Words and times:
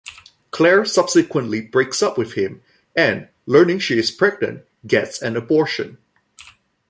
Claire 0.49 0.83
subsequently 0.83 1.61
breaks 1.61 2.01
up 2.01 2.17
with 2.17 2.33
him 2.33 2.63
and, 2.95 3.29
learning 3.45 3.77
she 3.77 3.99
is 3.99 4.09
pregnant, 4.09 4.65
gets 4.87 5.21
an 5.21 5.37
abortion. 5.37 5.99